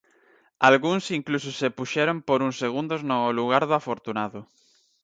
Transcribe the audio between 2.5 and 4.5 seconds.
segundos no lugar do afortunado.